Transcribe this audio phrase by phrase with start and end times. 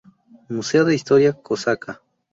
[0.49, 2.01] Museo de historia cosaca.